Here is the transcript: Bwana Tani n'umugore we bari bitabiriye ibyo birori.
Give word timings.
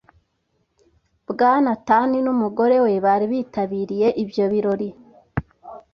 Bwana 1.29 1.71
Tani 1.87 2.17
n'umugore 2.25 2.75
we 2.85 2.93
bari 3.05 3.25
bitabiriye 3.33 4.07
ibyo 4.23 4.45
birori. 4.51 4.89